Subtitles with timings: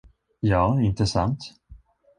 [0.41, 1.37] Ja, inte sant?